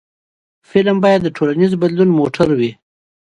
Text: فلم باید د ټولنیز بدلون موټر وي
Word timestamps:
فلم 0.69 0.97
باید 1.03 1.21
د 1.23 1.27
ټولنیز 1.37 1.71
بدلون 1.81 2.09
موټر 2.19 2.47
وي 2.59 2.71